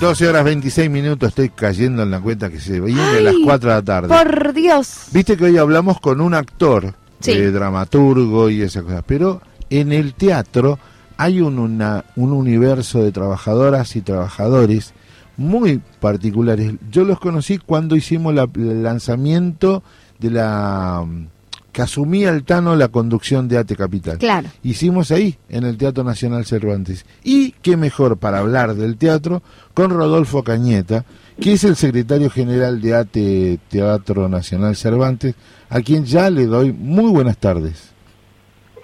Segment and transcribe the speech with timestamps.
[0.00, 3.68] 12 horas 26 minutos, estoy cayendo en la cuenta que se viene a las 4
[3.68, 4.08] de la tarde.
[4.08, 5.08] Por Dios.
[5.12, 7.32] Viste que hoy hablamos con un actor, Sí.
[7.32, 10.78] eh, dramaturgo y esas cosas, pero en el teatro
[11.18, 14.94] hay un, una- un universo de trabajadoras y trabajadores
[15.36, 16.72] muy particulares.
[16.90, 19.82] Yo los conocí cuando hicimos la- el lanzamiento
[20.18, 21.04] de la
[21.72, 24.18] que asumía el Tano la conducción de Ate Capital.
[24.18, 24.48] Claro.
[24.62, 27.04] Hicimos ahí, en el Teatro Nacional Cervantes.
[27.22, 29.42] Y qué mejor para hablar del teatro
[29.74, 31.04] con Rodolfo Cañeta,
[31.40, 35.34] que es el secretario general de ATE Teatro Nacional Cervantes,
[35.68, 37.90] a quien ya le doy muy buenas tardes.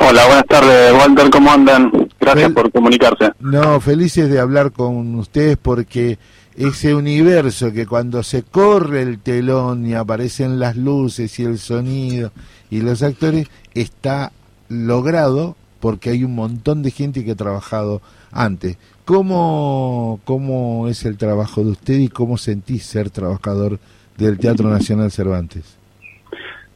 [0.00, 1.92] Hola, buenas tardes, Walter, ¿cómo andan?
[2.18, 3.32] Gracias por comunicarse.
[3.40, 6.18] No, felices de hablar con ustedes porque
[6.56, 12.32] ese universo que cuando se corre el telón y aparecen las luces y el sonido
[12.70, 14.32] y los actores está
[14.68, 18.76] logrado porque hay un montón de gente que ha trabajado antes.
[19.04, 23.80] ¿Cómo, cómo es el trabajo de usted y cómo sentís ser trabajador
[24.16, 25.76] del Teatro Nacional Cervantes?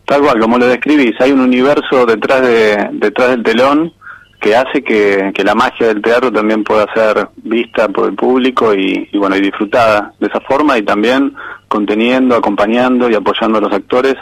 [0.06, 3.92] Tal cual, como lo describís, hay un universo detrás de detrás del telón
[4.40, 8.74] que hace que, que la magia del teatro también pueda ser vista por el público
[8.74, 11.34] y, y, bueno y disfrutada de esa forma y también
[11.68, 14.14] conteniendo, acompañando y apoyando a los actores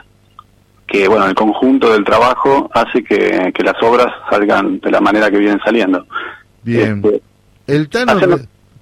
[0.87, 5.31] que bueno el conjunto del trabajo hace que, que las obras salgan de la manera
[5.31, 6.07] que vienen saliendo.
[6.63, 7.03] Bien.
[7.05, 7.23] Este,
[7.67, 8.39] El Tano,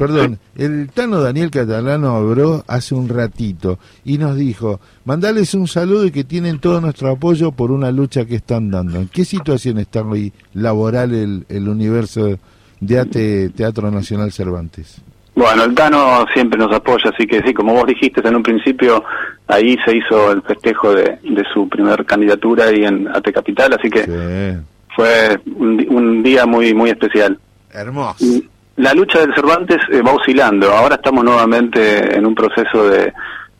[0.06, 6.04] perdón, el Tano Daniel Catalano habló hace un ratito y nos dijo, mandales un saludo
[6.06, 8.98] y que tienen todo nuestro apoyo por una lucha que están dando.
[9.00, 12.38] ¿En qué situación está hoy laboral el, el universo
[12.80, 15.00] de ATE Teatro Nacional Cervantes?
[15.34, 19.02] Bueno, el Tano siempre nos apoya, así que sí, como vos dijiste en un principio,
[19.46, 23.88] ahí se hizo el festejo de, de su primer candidatura ahí en AT Capital, así
[23.88, 24.62] que Sí.
[24.94, 27.38] fue un, un día muy muy especial.
[27.72, 28.22] Hermoso.
[28.22, 33.12] Y La lucha del Cervantes eh, va oscilando, ahora estamos nuevamente en un proceso de,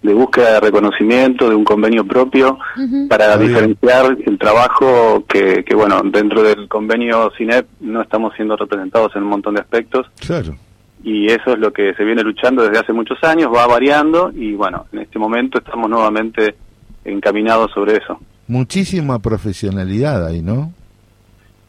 [0.02, 2.58] de búsqueda de reconocimiento, de un convenio propio,
[3.08, 3.48] para bien.
[3.50, 9.22] diferenciar el trabajo que, que, bueno, dentro del convenio CINEP no estamos siendo representados en
[9.24, 10.56] un montón de aspectos Claro.
[11.04, 14.54] y eso es lo que se viene luchando desde hace muchos años, va variando y
[14.54, 16.54] bueno, en este momento estamos nuevamente
[17.04, 18.18] encaminados sobre eso.
[18.48, 20.72] Muchísima profesionalidad ahí, ¿no?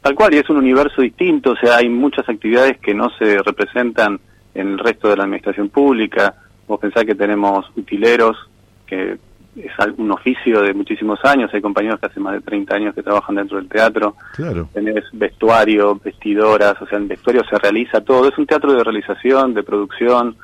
[0.03, 3.37] Tal cual, y es un universo distinto, o sea, hay muchas actividades que no se
[3.37, 4.19] representan
[4.53, 6.35] en el resto de la administración pública.
[6.67, 8.37] Vos pensás que tenemos utileros,
[8.85, 9.17] que
[9.55, 13.01] es un oficio de muchísimos años, hay compañeros que hace más de 30 años que
[13.01, 14.17] trabajan dentro del teatro.
[14.35, 14.67] Claro.
[14.73, 19.53] tenés vestuario, vestidoras, o sea, el vestuario se realiza todo, es un teatro de realización,
[19.53, 20.35] de producción,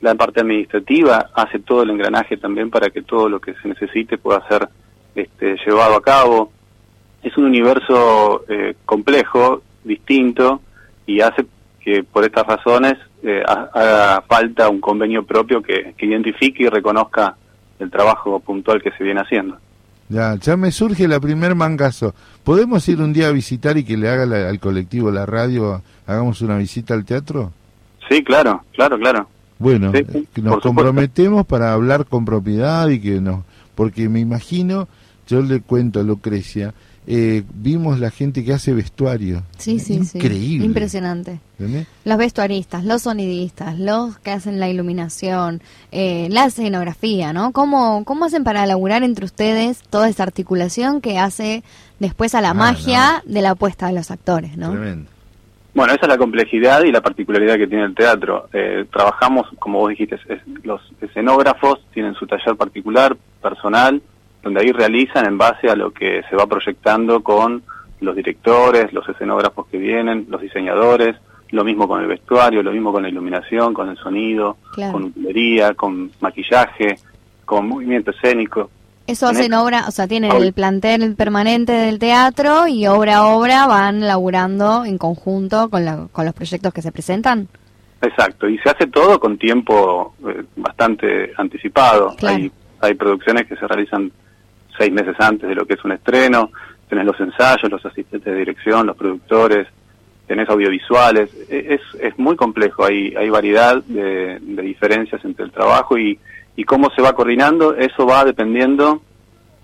[0.00, 4.16] la parte administrativa hace todo el engranaje también para que todo lo que se necesite
[4.16, 4.68] pueda ser
[5.14, 6.52] este, llevado a cabo.
[7.22, 10.60] Es un universo eh, complejo, distinto,
[11.06, 11.46] y hace
[11.80, 16.68] que por estas razones eh, ha- haga falta un convenio propio que, que identifique y
[16.68, 17.36] reconozca
[17.78, 19.56] el trabajo puntual que se viene haciendo.
[20.08, 22.14] Ya, ya me surge la primer mangazo.
[22.44, 25.82] ¿Podemos ir un día a visitar y que le haga la- al colectivo la radio,
[26.06, 27.52] hagamos una visita al teatro?
[28.08, 29.28] Sí, claro, claro, claro.
[29.58, 34.20] Bueno, Sí, eh, sí, nos comprometemos para hablar con propiedad y que no, porque me
[34.20, 34.88] imagino,
[35.26, 36.72] yo le cuento a Lucrecia,
[37.10, 39.42] eh, vimos la gente que hace vestuario.
[39.56, 40.18] Sí, sí, sí.
[40.18, 40.66] Increíble.
[40.66, 41.40] Impresionante.
[41.58, 41.86] ¿entendés?
[42.04, 47.52] Los vestuaristas, los sonidistas, los que hacen la iluminación, eh, la escenografía, ¿no?
[47.52, 51.62] ¿Cómo, ¿Cómo hacen para laburar entre ustedes toda esa articulación que hace
[51.98, 54.70] después a la Ah, magia de la apuesta de los actores, ¿no?
[54.72, 55.10] Tremendo.
[55.74, 58.48] Bueno, esa es la complejidad y la particularidad que tiene el teatro.
[58.52, 64.02] Eh, trabajamos, como vos dijiste, es- los escenógrafos tienen su taller particular, personal,
[64.42, 67.62] donde ahí realizan en base a lo que se va proyectando con
[68.00, 71.16] los directores, los escenógrafos que vienen, los diseñadores,
[71.50, 74.92] lo mismo con el vestuario, lo mismo con la iluminación, con el sonido, Claro.
[74.92, 76.98] con utilería, con maquillaje,
[77.44, 78.70] con movimiento escénico.
[79.06, 83.26] Eso En hacen obra, o sea, tienen el plantel permanente del teatro y obra a
[83.26, 87.48] obra van laburando en conjunto con, la- con los proyectos que se presentan.
[88.02, 92.14] Exacto, y se hace todo con tiempo eh, bastante anticipado.
[92.16, 92.36] Claro.
[92.36, 94.12] Hay, hay producciones que se realizan
[94.78, 96.50] seis meses antes de lo que es un estreno,
[96.88, 99.66] tenés los ensayos, los asistentes de dirección, los productores,
[100.26, 105.50] tenés audiovisuales, E- es, es muy complejo, hay, hay variedad de, de diferencias entre el
[105.52, 106.18] trabajo y,
[106.56, 109.02] y cómo se va coordinando, eso va dependiendo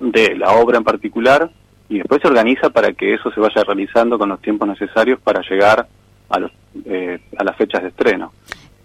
[0.01, 1.51] de la obra en particular
[1.89, 5.41] y después se organiza para que eso se vaya realizando con los tiempos necesarios para
[5.49, 5.87] llegar
[6.31, 6.51] a, los,
[6.87, 8.33] eh, a las fechas de estreno.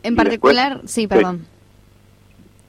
[0.04, 1.46] En Y particular, después- sí, perdón.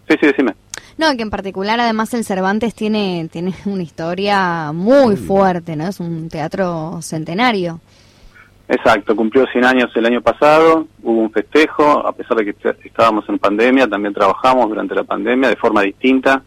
[0.08, 0.54] Sí, sí, decime.
[1.00, 5.88] No, que en particular además el Cervantes tiene, tiene una historia muy fuerte, ¿no?
[5.88, 7.80] Es un teatro centenario.
[8.68, 12.54] Exacto, cumplió 100 años el año pasado, hubo un festejo, a pesar de que
[12.84, 16.42] estábamos en pandemia, también trabajamos durante la pandemia de forma distinta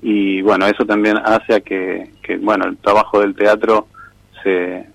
[0.00, 3.88] y bueno, eso también hace a que, que bueno, el trabajo del teatro
[4.44, 4.86] se,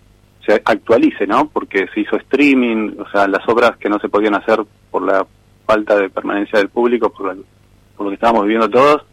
[0.47, 1.49] se actualice, ¿no?
[1.49, 5.27] Porque se hizo streaming, o sea, las obras que no se podían hacer por la
[5.67, 7.35] falta de permanencia del público, por,
[8.03, 9.03] por lo que estábamos viviendo todos,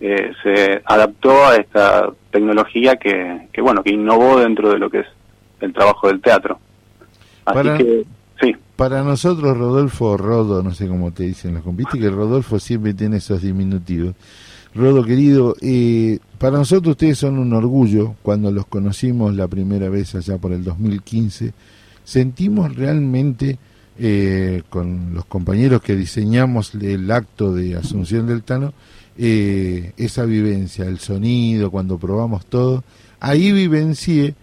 [0.00, 5.00] eh, se adaptó a esta tecnología que, que, bueno, que innovó dentro de lo que
[5.00, 5.06] es
[5.60, 6.58] el trabajo del teatro
[7.52, 8.56] para, sí.
[8.76, 13.16] Para nosotros, Rodolfo, Rodo, no sé cómo te dicen los compiste que Rodolfo siempre tiene
[13.16, 14.14] esos diminutivos.
[14.74, 18.14] Rodo, querido, eh, para nosotros ustedes son un orgullo.
[18.22, 21.52] Cuando los conocimos la primera vez allá por el 2015,
[22.04, 23.58] sentimos realmente
[23.98, 28.72] eh, con los compañeros que diseñamos el acto de Asunción del Tano,
[29.16, 32.84] eh, esa vivencia, el sonido, cuando probamos todo.
[33.20, 34.34] Ahí vivencié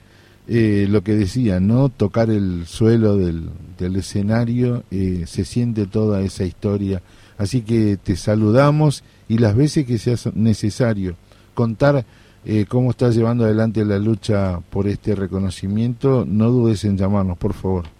[0.47, 1.89] eh, lo que decía, ¿no?
[1.89, 3.49] Tocar el suelo del,
[3.79, 7.01] del escenario, eh, se siente toda esa historia.
[7.37, 11.15] Así que te saludamos y las veces que sea necesario
[11.55, 12.05] contar
[12.45, 17.53] eh, cómo estás llevando adelante la lucha por este reconocimiento, no dudes en llamarnos, por
[17.53, 17.94] favor.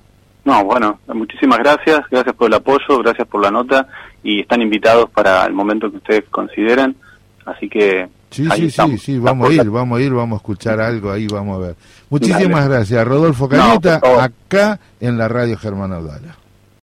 [0.45, 3.88] No, bueno, muchísimas gracias, gracias por el apoyo, gracias por la nota
[4.24, 6.95] y están invitados para el momento que ustedes consideren.
[7.45, 10.81] Así que Sí, sí, sí, sí, vamos a ir, vamos a ir, vamos a escuchar
[10.81, 11.75] algo ahí, vamos a ver.
[12.09, 16.36] Muchísimas gracias, Rodolfo Caneta, acá en la radio Germán Audala.